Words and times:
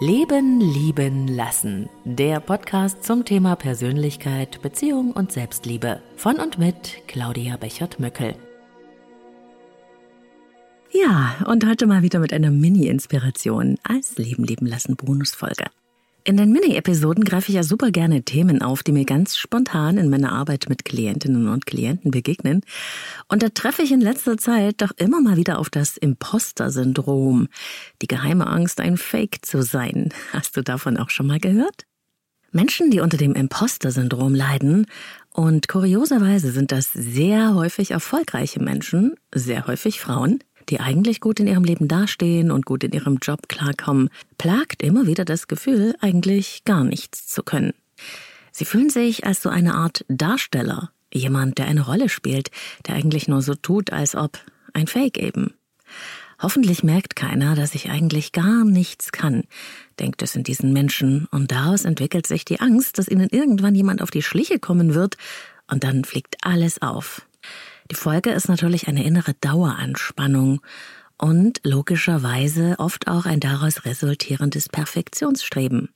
Leben, 0.00 0.60
Lieben, 0.60 1.26
Lassen. 1.26 1.88
Der 2.04 2.38
Podcast 2.38 3.02
zum 3.02 3.24
Thema 3.24 3.56
Persönlichkeit, 3.56 4.62
Beziehung 4.62 5.10
und 5.10 5.32
Selbstliebe. 5.32 6.00
Von 6.14 6.36
und 6.36 6.56
mit 6.56 7.02
Claudia 7.08 7.56
Bechert-Möckel. 7.56 8.36
Ja, 10.92 11.44
und 11.48 11.66
heute 11.66 11.88
mal 11.88 12.02
wieder 12.02 12.20
mit 12.20 12.32
einer 12.32 12.52
Mini-Inspiration 12.52 13.76
als 13.82 14.16
Leben, 14.18 14.44
Lieben, 14.44 14.66
Lassen 14.66 14.94
Bonusfolge. 14.94 15.64
In 16.28 16.36
den 16.36 16.52
Mini-Episoden 16.52 17.24
greife 17.24 17.48
ich 17.48 17.54
ja 17.54 17.62
super 17.62 17.90
gerne 17.90 18.22
Themen 18.22 18.60
auf, 18.60 18.82
die 18.82 18.92
mir 18.92 19.06
ganz 19.06 19.38
spontan 19.38 19.96
in 19.96 20.10
meiner 20.10 20.30
Arbeit 20.30 20.66
mit 20.68 20.84
Klientinnen 20.84 21.48
und 21.48 21.64
Klienten 21.64 22.10
begegnen. 22.10 22.60
Und 23.28 23.42
da 23.42 23.48
treffe 23.48 23.80
ich 23.80 23.92
in 23.92 24.02
letzter 24.02 24.36
Zeit 24.36 24.82
doch 24.82 24.90
immer 24.98 25.22
mal 25.22 25.38
wieder 25.38 25.58
auf 25.58 25.70
das 25.70 25.96
Imposter-Syndrom. 25.96 27.48
Die 28.02 28.08
geheime 28.08 28.46
Angst, 28.46 28.78
ein 28.78 28.98
Fake 28.98 29.38
zu 29.40 29.62
sein. 29.62 30.10
Hast 30.34 30.54
du 30.58 30.62
davon 30.62 30.98
auch 30.98 31.08
schon 31.08 31.26
mal 31.26 31.40
gehört? 31.40 31.86
Menschen, 32.52 32.90
die 32.90 33.00
unter 33.00 33.16
dem 33.16 33.32
Imposter-Syndrom 33.32 34.34
leiden, 34.34 34.86
und 35.32 35.68
kurioserweise 35.68 36.50
sind 36.50 36.72
das 36.72 36.92
sehr 36.92 37.54
häufig 37.54 37.92
erfolgreiche 37.92 38.60
Menschen, 38.60 39.14
sehr 39.32 39.66
häufig 39.66 40.00
Frauen, 40.00 40.40
die 40.68 40.80
eigentlich 40.80 41.20
gut 41.20 41.40
in 41.40 41.46
ihrem 41.46 41.64
Leben 41.64 41.88
dastehen 41.88 42.50
und 42.50 42.66
gut 42.66 42.84
in 42.84 42.92
ihrem 42.92 43.18
Job 43.20 43.48
klarkommen, 43.48 44.10
plagt 44.36 44.82
immer 44.82 45.06
wieder 45.06 45.24
das 45.24 45.48
Gefühl, 45.48 45.94
eigentlich 46.00 46.62
gar 46.64 46.84
nichts 46.84 47.26
zu 47.26 47.42
können. 47.42 47.74
Sie 48.52 48.64
fühlen 48.64 48.90
sich 48.90 49.26
als 49.26 49.42
so 49.42 49.48
eine 49.48 49.74
Art 49.74 50.04
Darsteller, 50.08 50.90
jemand, 51.12 51.58
der 51.58 51.66
eine 51.66 51.86
Rolle 51.86 52.08
spielt, 52.08 52.50
der 52.86 52.94
eigentlich 52.96 53.28
nur 53.28 53.42
so 53.42 53.54
tut, 53.54 53.92
als 53.92 54.14
ob 54.14 54.38
ein 54.72 54.86
Fake 54.86 55.18
eben. 55.18 55.54
Hoffentlich 56.40 56.84
merkt 56.84 57.16
keiner, 57.16 57.56
dass 57.56 57.74
ich 57.74 57.90
eigentlich 57.90 58.30
gar 58.32 58.64
nichts 58.64 59.10
kann, 59.10 59.42
denkt 59.98 60.22
es 60.22 60.36
in 60.36 60.44
diesen 60.44 60.72
Menschen, 60.72 61.26
und 61.32 61.50
daraus 61.50 61.84
entwickelt 61.84 62.26
sich 62.26 62.44
die 62.44 62.60
Angst, 62.60 62.98
dass 62.98 63.08
ihnen 63.08 63.28
irgendwann 63.30 63.74
jemand 63.74 64.02
auf 64.02 64.10
die 64.10 64.22
Schliche 64.22 64.58
kommen 64.60 64.94
wird, 64.94 65.16
und 65.70 65.84
dann 65.84 66.04
fliegt 66.04 66.36
alles 66.42 66.80
auf. 66.80 67.27
Die 67.90 67.96
Folge 67.96 68.30
ist 68.30 68.48
natürlich 68.48 68.86
eine 68.86 69.04
innere 69.04 69.34
Daueranspannung 69.40 70.60
und 71.16 71.60
logischerweise 71.64 72.76
oft 72.78 73.08
auch 73.08 73.24
ein 73.24 73.40
daraus 73.40 73.84
resultierendes 73.86 74.68
Perfektionsstreben. 74.68 75.88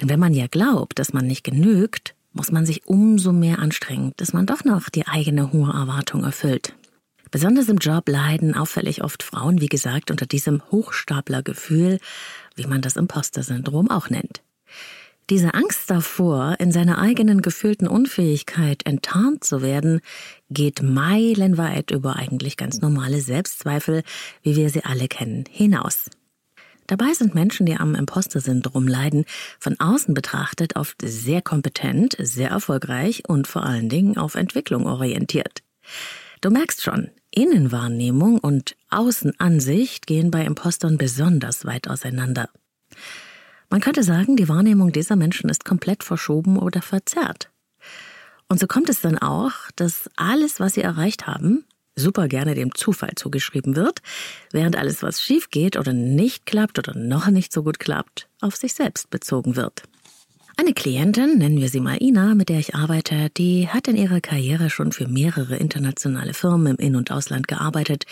Denn 0.00 0.08
wenn 0.08 0.20
man 0.20 0.34
ja 0.34 0.46
glaubt, 0.46 0.98
dass 0.98 1.12
man 1.12 1.26
nicht 1.26 1.42
genügt, 1.42 2.14
muss 2.32 2.52
man 2.52 2.66
sich 2.66 2.86
umso 2.86 3.32
mehr 3.32 3.58
anstrengen, 3.58 4.12
dass 4.16 4.32
man 4.32 4.46
doch 4.46 4.64
noch 4.64 4.88
die 4.88 5.06
eigene 5.06 5.52
hohe 5.52 5.72
Erwartung 5.72 6.24
erfüllt. 6.24 6.74
Besonders 7.30 7.68
im 7.68 7.78
Job 7.78 8.08
leiden 8.10 8.54
auffällig 8.54 9.02
oft 9.02 9.22
Frauen, 9.22 9.60
wie 9.60 9.68
gesagt, 9.68 10.10
unter 10.10 10.26
diesem 10.26 10.62
Hochstaplergefühl, 10.70 11.98
wie 12.56 12.66
man 12.66 12.82
das 12.82 12.96
Imposter-Syndrom 12.96 13.90
auch 13.90 14.10
nennt. 14.10 14.42
Diese 15.30 15.54
Angst 15.54 15.88
davor, 15.88 16.56
in 16.58 16.72
seiner 16.72 16.98
eigenen 16.98 17.42
gefühlten 17.42 17.86
Unfähigkeit 17.86 18.84
enttarnt 18.84 19.44
zu 19.44 19.62
werden, 19.62 20.00
geht 20.50 20.82
meilenweit 20.82 21.90
über 21.90 22.16
eigentlich 22.16 22.56
ganz 22.56 22.80
normale 22.80 23.20
Selbstzweifel, 23.20 24.02
wie 24.42 24.56
wir 24.56 24.68
sie 24.68 24.84
alle 24.84 25.08
kennen, 25.08 25.44
hinaus. 25.48 26.10
Dabei 26.88 27.14
sind 27.14 27.34
Menschen, 27.34 27.64
die 27.64 27.76
am 27.76 27.94
Imposter-Syndrom 27.94 28.88
leiden, 28.88 29.24
von 29.58 29.78
außen 29.78 30.12
betrachtet 30.12 30.76
oft 30.76 30.96
sehr 31.02 31.40
kompetent, 31.40 32.16
sehr 32.18 32.50
erfolgreich 32.50 33.22
und 33.28 33.46
vor 33.46 33.62
allen 33.62 33.88
Dingen 33.88 34.18
auf 34.18 34.34
Entwicklung 34.34 34.86
orientiert. 34.86 35.62
Du 36.40 36.50
merkst 36.50 36.82
schon, 36.82 37.10
Innenwahrnehmung 37.30 38.38
und 38.38 38.76
Außenansicht 38.90 40.06
gehen 40.06 40.30
bei 40.30 40.44
Impostern 40.44 40.98
besonders 40.98 41.64
weit 41.64 41.88
auseinander. 41.88 42.50
Man 43.72 43.80
könnte 43.80 44.02
sagen, 44.02 44.36
die 44.36 44.50
Wahrnehmung 44.50 44.92
dieser 44.92 45.16
Menschen 45.16 45.48
ist 45.48 45.64
komplett 45.64 46.04
verschoben 46.04 46.58
oder 46.58 46.82
verzerrt. 46.82 47.48
Und 48.46 48.60
so 48.60 48.66
kommt 48.66 48.90
es 48.90 49.00
dann 49.00 49.16
auch, 49.16 49.52
dass 49.76 50.10
alles, 50.14 50.60
was 50.60 50.74
sie 50.74 50.82
erreicht 50.82 51.26
haben, 51.26 51.64
super 51.96 52.28
gerne 52.28 52.54
dem 52.54 52.74
Zufall 52.74 53.12
zugeschrieben 53.16 53.74
wird, 53.74 54.02
während 54.50 54.76
alles, 54.76 55.02
was 55.02 55.22
schief 55.22 55.48
geht 55.48 55.78
oder 55.78 55.94
nicht 55.94 56.44
klappt 56.44 56.78
oder 56.78 56.94
noch 56.94 57.28
nicht 57.28 57.50
so 57.50 57.62
gut 57.62 57.78
klappt, 57.78 58.28
auf 58.42 58.56
sich 58.56 58.74
selbst 58.74 59.08
bezogen 59.08 59.56
wird. 59.56 59.84
Eine 60.56 60.74
Klientin, 60.74 61.38
nennen 61.38 61.60
wir 61.60 61.68
sie 61.68 61.80
mal 61.80 62.00
Ina, 62.00 62.34
mit 62.34 62.50
der 62.50 62.58
ich 62.58 62.74
arbeite, 62.74 63.30
die 63.30 63.68
hat 63.68 63.88
in 63.88 63.96
ihrer 63.96 64.20
Karriere 64.20 64.68
schon 64.68 64.92
für 64.92 65.08
mehrere 65.08 65.56
internationale 65.56 66.34
Firmen 66.34 66.76
im 66.76 66.76
In- 66.76 66.96
und 66.96 67.10
Ausland 67.10 67.48
gearbeitet 67.48 68.04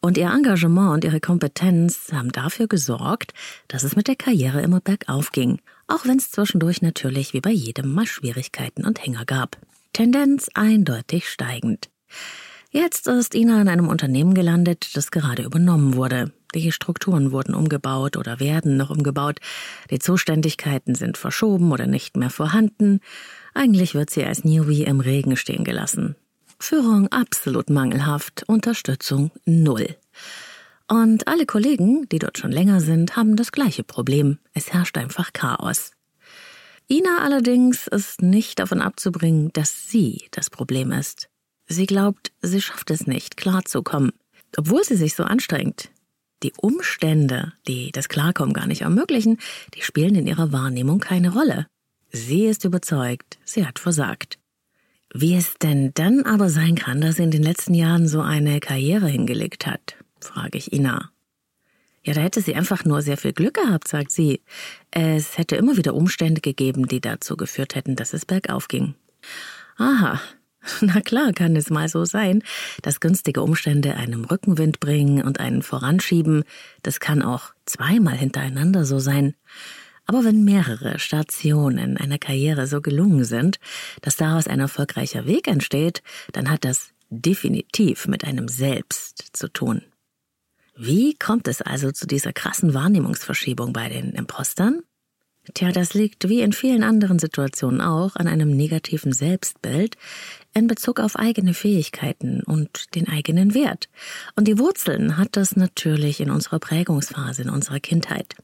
und 0.00 0.18
ihr 0.18 0.30
Engagement 0.30 0.92
und 0.92 1.04
ihre 1.04 1.20
Kompetenz 1.20 2.12
haben 2.12 2.30
dafür 2.30 2.68
gesorgt, 2.68 3.32
dass 3.68 3.84
es 3.84 3.96
mit 3.96 4.06
der 4.06 4.16
Karriere 4.16 4.60
immer 4.60 4.80
bergauf 4.80 5.32
ging, 5.32 5.60
auch 5.86 6.04
wenn 6.04 6.18
es 6.18 6.30
zwischendurch 6.30 6.82
natürlich 6.82 7.32
wie 7.32 7.40
bei 7.40 7.50
jedem 7.50 7.92
mal 7.92 8.06
Schwierigkeiten 8.06 8.84
und 8.84 9.04
Hänger 9.04 9.24
gab. 9.24 9.56
Tendenz 9.94 10.48
eindeutig 10.54 11.28
steigend. 11.28 11.88
Jetzt 12.70 13.06
ist 13.06 13.34
Ina 13.34 13.62
in 13.62 13.68
einem 13.68 13.88
Unternehmen 13.88 14.34
gelandet, 14.34 14.90
das 14.94 15.10
gerade 15.10 15.42
übernommen 15.42 15.94
wurde. 15.94 16.32
Die 16.54 16.72
Strukturen 16.72 17.30
wurden 17.32 17.54
umgebaut 17.54 18.16
oder 18.16 18.40
werden 18.40 18.76
noch 18.76 18.90
umgebaut. 18.90 19.38
Die 19.90 19.98
Zuständigkeiten 19.98 20.94
sind 20.94 21.18
verschoben 21.18 21.72
oder 21.72 21.86
nicht 21.86 22.16
mehr 22.16 22.30
vorhanden. 22.30 23.00
Eigentlich 23.54 23.94
wird 23.94 24.10
sie 24.10 24.24
als 24.24 24.44
Newbie 24.44 24.84
im 24.84 25.00
Regen 25.00 25.36
stehen 25.36 25.64
gelassen. 25.64 26.16
Führung 26.58 27.08
absolut 27.08 27.70
mangelhaft, 27.70 28.44
Unterstützung 28.46 29.30
null. 29.44 29.96
Und 30.88 31.28
alle 31.28 31.44
Kollegen, 31.44 32.08
die 32.08 32.18
dort 32.18 32.38
schon 32.38 32.50
länger 32.50 32.80
sind, 32.80 33.14
haben 33.14 33.36
das 33.36 33.52
gleiche 33.52 33.84
Problem. 33.84 34.38
Es 34.54 34.72
herrscht 34.72 34.96
einfach 34.96 35.32
Chaos. 35.34 35.92
Ina 36.90 37.18
allerdings 37.22 37.86
ist 37.86 38.22
nicht 38.22 38.58
davon 38.58 38.80
abzubringen, 38.80 39.50
dass 39.52 39.88
sie 39.90 40.22
das 40.30 40.48
Problem 40.48 40.90
ist. 40.90 41.28
Sie 41.66 41.84
glaubt, 41.84 42.32
sie 42.40 42.62
schafft 42.62 42.90
es 42.90 43.06
nicht, 43.06 43.36
klarzukommen. 43.36 44.12
Obwohl 44.56 44.82
sie 44.82 44.96
sich 44.96 45.14
so 45.14 45.24
anstrengt, 45.24 45.90
die 46.42 46.52
Umstände, 46.56 47.52
die 47.66 47.90
das 47.92 48.08
Klarkommen 48.08 48.54
gar 48.54 48.66
nicht 48.66 48.82
ermöglichen, 48.82 49.38
die 49.74 49.82
spielen 49.82 50.14
in 50.14 50.26
ihrer 50.26 50.52
Wahrnehmung 50.52 51.00
keine 51.00 51.32
Rolle. 51.32 51.66
Sie 52.10 52.46
ist 52.46 52.64
überzeugt, 52.64 53.38
sie 53.44 53.66
hat 53.66 53.78
versagt. 53.78 54.38
Wie 55.12 55.34
es 55.34 55.54
denn 55.54 55.92
dann 55.94 56.24
aber 56.24 56.50
sein 56.50 56.74
kann, 56.74 57.00
dass 57.00 57.16
sie 57.16 57.22
in 57.22 57.30
den 57.30 57.42
letzten 57.42 57.74
Jahren 57.74 58.06
so 58.08 58.20
eine 58.20 58.60
Karriere 58.60 59.08
hingelegt 59.08 59.66
hat, 59.66 59.96
frage 60.20 60.58
ich 60.58 60.72
Ina. 60.72 61.10
Ja, 62.04 62.14
da 62.14 62.20
hätte 62.20 62.40
sie 62.40 62.54
einfach 62.54 62.84
nur 62.84 63.02
sehr 63.02 63.16
viel 63.16 63.32
Glück 63.32 63.54
gehabt, 63.54 63.88
sagt 63.88 64.10
sie. 64.10 64.40
Es 64.90 65.36
hätte 65.36 65.56
immer 65.56 65.76
wieder 65.76 65.94
Umstände 65.94 66.40
gegeben, 66.40 66.86
die 66.86 67.00
dazu 67.00 67.36
geführt 67.36 67.74
hätten, 67.74 67.96
dass 67.96 68.14
es 68.14 68.24
bergauf 68.24 68.68
ging. 68.68 68.94
Aha, 69.76 70.20
Na 70.80 71.00
klar 71.00 71.32
kann 71.32 71.56
es 71.56 71.70
mal 71.70 71.88
so 71.88 72.04
sein, 72.04 72.42
dass 72.82 73.00
günstige 73.00 73.42
Umstände 73.42 73.94
einem 73.96 74.24
Rückenwind 74.24 74.80
bringen 74.80 75.22
und 75.22 75.40
einen 75.40 75.62
voranschieben. 75.62 76.44
Das 76.82 77.00
kann 77.00 77.22
auch 77.22 77.52
zweimal 77.66 78.16
hintereinander 78.16 78.84
so 78.84 78.98
sein. 78.98 79.34
Aber 80.06 80.24
wenn 80.24 80.42
mehrere 80.42 80.98
Stationen 80.98 81.98
einer 81.98 82.18
Karriere 82.18 82.66
so 82.66 82.80
gelungen 82.80 83.24
sind, 83.24 83.58
dass 84.00 84.16
daraus 84.16 84.46
ein 84.46 84.58
erfolgreicher 84.58 85.26
Weg 85.26 85.46
entsteht, 85.48 86.02
dann 86.32 86.50
hat 86.50 86.64
das 86.64 86.90
definitiv 87.10 88.08
mit 88.08 88.24
einem 88.24 88.48
selbst 88.48 89.36
zu 89.36 89.48
tun. 89.48 89.82
Wie 90.76 91.14
kommt 91.14 91.48
es 91.48 91.60
also 91.60 91.90
zu 91.90 92.06
dieser 92.06 92.32
krassen 92.32 92.72
Wahrnehmungsverschiebung 92.72 93.72
bei 93.72 93.88
den 93.88 94.12
Impostern? 94.12 94.82
Tja, 95.54 95.72
das 95.72 95.94
liegt 95.94 96.28
wie 96.28 96.40
in 96.40 96.52
vielen 96.52 96.82
anderen 96.82 97.18
Situationen 97.18 97.80
auch 97.80 98.16
an 98.16 98.28
einem 98.28 98.50
negativen 98.50 99.12
Selbstbild 99.12 99.96
in 100.58 100.66
Bezug 100.66 101.00
auf 101.00 101.16
eigene 101.16 101.54
Fähigkeiten 101.54 102.42
und 102.42 102.94
den 102.94 103.08
eigenen 103.08 103.54
Wert. 103.54 103.88
Und 104.36 104.48
die 104.48 104.58
Wurzeln 104.58 105.16
hat 105.16 105.36
das 105.36 105.56
natürlich 105.56 106.20
in 106.20 106.30
unserer 106.30 106.58
Prägungsphase, 106.58 107.42
in 107.42 107.50
unserer 107.50 107.80
Kindheit. 107.80 108.34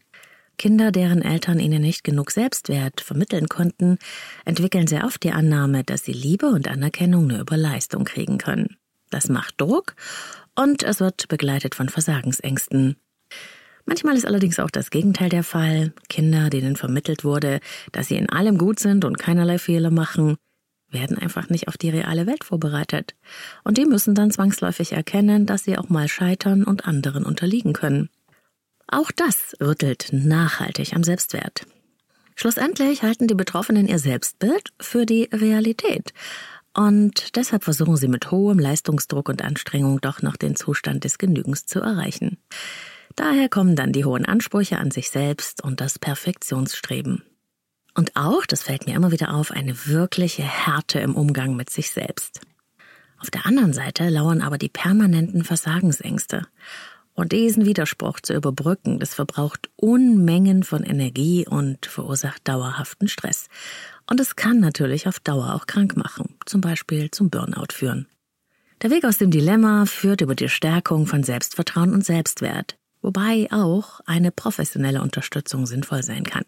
Kinder, 0.57 0.93
deren 0.93 1.23
Eltern 1.23 1.59
ihnen 1.59 1.83
nicht 1.83 2.05
genug 2.05 2.31
Selbstwert 2.31 3.01
vermitteln 3.01 3.49
konnten, 3.49 3.99
entwickeln 4.45 4.87
sehr 4.87 5.05
oft 5.05 5.23
die 5.23 5.33
Annahme, 5.33 5.85
dass 5.85 6.05
sie 6.05 6.13
Liebe 6.13 6.47
und 6.47 6.69
Anerkennung 6.69 7.27
nur 7.27 7.41
über 7.41 7.57
Leistung 7.57 8.05
kriegen 8.05 8.39
können. 8.39 8.77
Das 9.11 9.29
macht 9.29 9.61
Druck 9.61 9.97
und 10.55 10.83
es 10.83 11.01
wird 11.01 11.29
begleitet 11.29 11.75
von 11.75 11.89
Versagensängsten. 11.89 12.97
Manchmal 13.87 14.17
ist 14.17 14.27
allerdings 14.27 14.59
auch 14.61 14.71
das 14.71 14.91
Gegenteil 14.91 15.29
der 15.29 15.45
Fall. 15.45 15.93
Kinder, 16.09 16.49
denen 16.49 16.77
vermittelt 16.77 17.25
wurde, 17.25 17.61
dass 17.93 18.09
sie 18.09 18.17
in 18.17 18.31
allem 18.31 18.57
gut 18.57 18.79
sind 18.79 19.05
und 19.05 19.19
keinerlei 19.19 19.59
Fehler 19.59 19.91
machen, 19.91 20.37
werden 20.95 21.19
einfach 21.19 21.51
nicht 21.51 21.69
auf 21.69 21.77
die 21.77 21.91
reale 21.91 22.27
Welt 22.27 22.45
vorbereitet. 22.45 23.15
Und 23.65 23.77
die 23.77 23.85
müssen 23.85 24.15
dann 24.15 24.31
zwangsläufig 24.31 24.93
erkennen, 24.93 25.45
dass 25.45 25.65
sie 25.65 25.77
auch 25.77 25.89
mal 25.89 26.09
scheitern 26.09 26.65
und 26.65 26.87
anderen 26.87 27.25
unterliegen 27.25 27.75
können. 27.75 28.09
Auch 28.89 29.11
das 29.11 29.55
rüttelt 29.61 30.09
nachhaltig 30.13 30.95
am 30.95 31.05
Selbstwert. 31.05 31.67
Schlussendlich 32.37 33.03
halten 33.03 33.29
die 33.29 33.35
Betroffenen 33.35 33.87
ihr 33.87 33.99
Selbstbild 33.99 34.73
für 34.81 35.07
die 35.07 35.29
Realität. 35.33 36.13
Und 36.77 37.37
deshalb 37.37 37.63
versuchen 37.63 37.97
sie 37.97 38.09
mit 38.09 38.31
hohem 38.31 38.59
Leistungsdruck 38.59 39.29
und 39.29 39.43
Anstrengung 39.43 40.01
doch 40.01 40.23
noch 40.23 40.37
den 40.37 40.57
Zustand 40.57 41.05
des 41.05 41.19
Genügens 41.19 41.67
zu 41.67 41.81
erreichen. 41.81 42.39
Daher 43.15 43.49
kommen 43.49 43.77
dann 43.77 43.93
die 43.93 44.05
hohen 44.05 44.25
Ansprüche 44.25 44.79
an 44.79 44.91
sich 44.91 45.11
selbst 45.11 45.63
und 45.63 45.81
das 45.81 46.01
Perfektionsstreben. 46.01 47.23
Und 47.95 48.17
auch, 48.17 48.45
das 48.47 48.65
fällt 48.65 48.87
mir 48.87 48.97
immer 48.97 49.13
wieder 49.13 49.35
auf, 49.35 49.53
eine 49.53 49.87
wirkliche 49.87 50.43
Härte 50.43 50.99
im 50.99 51.15
Umgang 51.15 51.55
mit 51.55 51.71
sich 51.71 51.91
selbst. 51.91 52.41
Auf 53.19 53.31
der 53.31 53.47
anderen 53.47 53.73
Seite 53.73 54.09
lauern 54.09 54.43
aber 54.43 54.59
die 54.59 54.69
permanenten 54.69 55.45
Versagensängste. 55.45 56.47
Und 57.15 57.31
diesen 57.31 57.65
Widerspruch 57.65 58.19
zu 58.21 58.35
überbrücken, 58.35 58.99
das 58.99 59.15
verbraucht 59.15 59.71
Unmengen 59.77 60.65
von 60.65 60.83
Energie 60.83 61.47
und 61.49 61.87
verursacht 61.87 62.47
dauerhaften 62.49 63.07
Stress. 63.07 63.47
Und 64.11 64.19
es 64.19 64.35
kann 64.35 64.59
natürlich 64.59 65.07
auf 65.07 65.21
Dauer 65.21 65.55
auch 65.55 65.67
krank 65.67 65.97
machen, 65.97 66.35
zum 66.45 66.61
Beispiel 66.61 67.13
zum 67.13 67.31
Burnout 67.31 67.73
führen. 67.73 68.09
Der 68.83 68.91
Weg 68.91 69.05
aus 69.05 69.19
dem 69.19 69.31
Dilemma 69.31 69.87
führt 69.87 70.21
über 70.21 70.35
die 70.35 70.49
Stärkung 70.49 71.07
von 71.07 71.23
Selbstvertrauen 71.23 71.95
und 71.95 72.05
Selbstwert, 72.05 72.77
wobei 73.01 73.49
auch 73.53 74.01
eine 74.07 74.33
professionelle 74.33 75.01
Unterstützung 75.01 75.67
sinnvoll 75.67 76.03
sein 76.03 76.25
kann. 76.25 76.45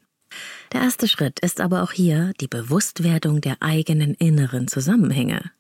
Der 0.73 0.81
erste 0.81 1.09
Schritt 1.09 1.41
ist 1.41 1.61
aber 1.61 1.83
auch 1.83 1.93
hier 1.93 2.33
die 2.41 2.49
Bewusstwerdung 2.49 3.41
der 3.41 3.57
eigenen 3.61 4.15
inneren 4.15 4.69
Zusammenhänge, 4.69 5.51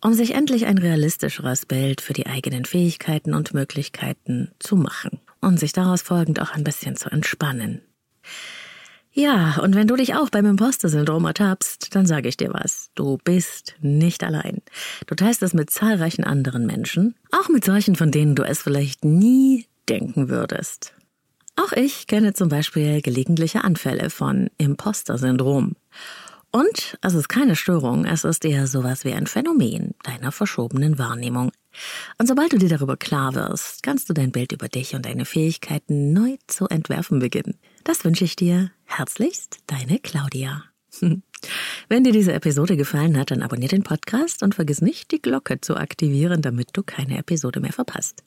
um 0.00 0.14
sich 0.14 0.34
endlich 0.34 0.66
ein 0.66 0.78
realistischeres 0.78 1.66
Bild 1.66 2.00
für 2.00 2.12
die 2.12 2.26
eigenen 2.26 2.64
Fähigkeiten 2.64 3.34
und 3.34 3.54
Möglichkeiten 3.54 4.50
zu 4.58 4.76
machen 4.76 5.20
und 5.40 5.58
sich 5.58 5.72
daraus 5.72 6.02
folgend 6.02 6.40
auch 6.40 6.52
ein 6.52 6.64
bisschen 6.64 6.96
zu 6.96 7.10
entspannen. 7.10 7.82
Ja, 9.14 9.58
und 9.58 9.74
wenn 9.74 9.88
du 9.88 9.96
dich 9.96 10.14
auch 10.14 10.30
beim 10.30 10.46
Imposter-Syndrom 10.46 11.26
ertappst, 11.26 11.94
dann 11.94 12.06
sage 12.06 12.28
ich 12.28 12.38
dir 12.38 12.54
was. 12.54 12.90
Du 12.94 13.18
bist 13.22 13.74
nicht 13.80 14.24
allein. 14.24 14.62
Du 15.06 15.14
teilst 15.14 15.42
es 15.42 15.52
mit 15.52 15.68
zahlreichen 15.68 16.24
anderen 16.24 16.64
Menschen, 16.64 17.14
auch 17.30 17.50
mit 17.50 17.62
solchen, 17.62 17.94
von 17.94 18.10
denen 18.10 18.34
du 18.34 18.42
es 18.42 18.62
vielleicht 18.62 19.04
nie 19.04 19.66
denken 19.86 20.30
würdest. 20.30 20.94
Auch 21.62 21.72
ich 21.72 22.06
kenne 22.06 22.32
zum 22.32 22.48
Beispiel 22.48 23.02
gelegentliche 23.02 23.62
Anfälle 23.62 24.10
von 24.10 24.50
Imposter-Syndrom. 24.58 25.76
Und 26.50 26.98
es 27.02 27.14
ist 27.14 27.28
keine 27.28 27.56
Störung, 27.56 28.04
es 28.04 28.24
ist 28.24 28.44
eher 28.44 28.66
sowas 28.66 29.04
wie 29.04 29.12
ein 29.12 29.26
Phänomen 29.26 29.94
deiner 30.02 30.32
verschobenen 30.32 30.98
Wahrnehmung. 30.98 31.52
Und 32.18 32.26
sobald 32.26 32.52
du 32.52 32.58
dir 32.58 32.68
darüber 32.68 32.96
klar 32.96 33.34
wirst, 33.34 33.82
kannst 33.82 34.08
du 34.08 34.12
dein 34.12 34.32
Bild 34.32 34.52
über 34.52 34.68
dich 34.68 34.94
und 34.94 35.06
deine 35.06 35.24
Fähigkeiten 35.24 36.12
neu 36.12 36.36
zu 36.48 36.66
entwerfen 36.66 37.20
beginnen. 37.20 37.58
Das 37.84 38.04
wünsche 38.04 38.24
ich 38.24 38.34
dir 38.34 38.70
herzlichst, 38.84 39.58
deine 39.66 40.00
Claudia. 40.00 40.64
Wenn 41.88 42.04
dir 42.04 42.12
diese 42.12 42.32
Episode 42.32 42.76
gefallen 42.76 43.18
hat, 43.18 43.30
dann 43.30 43.42
abonniere 43.42 43.70
den 43.70 43.82
Podcast 43.82 44.42
und 44.42 44.54
vergiss 44.54 44.80
nicht, 44.82 45.10
die 45.10 45.22
Glocke 45.22 45.60
zu 45.60 45.76
aktivieren, 45.76 46.42
damit 46.42 46.70
du 46.72 46.82
keine 46.82 47.18
Episode 47.18 47.60
mehr 47.60 47.72
verpasst. 47.72 48.22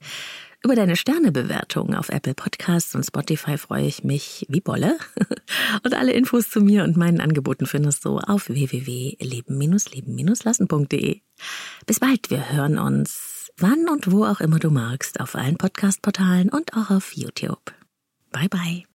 Über 0.64 0.76
deine 0.76 0.96
Sternebewertung 0.96 1.96
auf 1.96 2.10
Apple 2.10 2.34
Podcasts 2.34 2.96
und 2.96 3.06
Spotify 3.06 3.58
freue 3.58 3.86
ich 3.86 4.04
mich 4.04 4.46
wie 4.50 4.62
Bolle. 4.62 4.98
Und 5.84 5.94
alle 5.94 6.14
Infos 6.14 6.50
zu 6.50 6.62
mir 6.62 6.84
und 6.84 6.98
meinen 6.98 7.22
Angeboten 7.22 7.68
findest 7.68 8.04
du 8.06 8.18
auf 8.18 8.50
www.leben-leben-lassen.de. 8.50 11.22
Bis 11.86 12.00
bald, 12.00 12.32
wir 12.32 12.52
hören 12.52 12.80
uns 12.80 13.36
wann 13.58 13.88
und 13.90 14.12
wo 14.12 14.26
auch 14.26 14.42
immer 14.42 14.60
du 14.60 14.70
magst 14.70 15.20
auf 15.20 15.36
allen 15.36 15.58
Podcast-Portalen 15.58 16.50
und 16.50 16.74
auch 16.74 16.92
auf 16.92 17.16
YouTube. 17.16 17.74
Bye 18.32 18.50
bye. 18.50 18.95